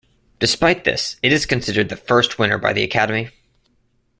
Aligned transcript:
Despite 0.39 0.83
this, 0.83 1.17
it 1.21 1.31
is 1.31 1.45
considered 1.45 1.89
the 1.89 1.95
first 1.95 2.39
winner 2.39 2.57
by 2.57 2.73
the 2.73 2.81
Academy. 2.81 3.29